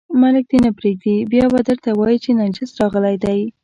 ملک 0.21 0.45
دې 0.51 0.59
نه 0.65 0.71
پرېږدي، 0.77 1.15
بیا 1.31 1.45
به 1.53 1.59
درته 1.67 1.89
وایي 1.93 2.17
چې 2.23 2.29
نجس 2.39 2.71
راغلی 2.81 3.15
دی. 3.23 3.39